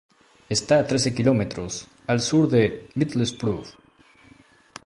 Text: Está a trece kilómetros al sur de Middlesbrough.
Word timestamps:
Está 0.57 0.73
a 0.79 0.87
trece 0.89 1.13
kilómetros 1.13 1.87
al 2.07 2.21
sur 2.21 2.49
de 2.49 2.89
Middlesbrough. 2.95 3.67